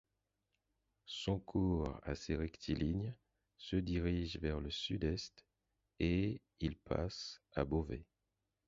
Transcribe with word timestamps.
Son 1.05 1.39
cours, 1.39 1.95
assez 2.01 2.35
rectiligne, 2.35 3.13
se 3.59 3.75
dirige 3.75 4.37
vers 4.37 4.59
le 4.59 4.71
sud-est 4.71 5.45
et 5.99 6.41
il 6.59 6.75
passe 6.75 7.39
à 7.53 7.65
Beauvais. 7.65 8.07